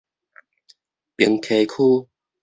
[1.15, 2.09] 平溪區